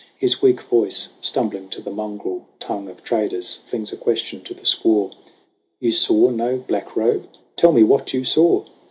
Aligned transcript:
His 0.17 0.41
weak 0.41 0.61
voice, 0.61 1.09
stumbling 1.21 1.69
to 1.69 1.79
the 1.79 1.91
mongrel 1.91 2.47
tongue 2.57 2.87
Of 2.89 3.03
traders, 3.03 3.57
flings 3.69 3.93
a 3.93 3.95
question 3.97 4.41
to 4.45 4.55
the 4.55 4.63
squaw: 4.63 5.11
"You 5.79 5.91
saw 5.91 6.31
no 6.31 6.57
Black 6.57 6.95
Robe? 6.95 7.27
Tell 7.55 7.71
me 7.71 7.83
what 7.83 8.11
you 8.11 8.23
saw!" 8.23 8.63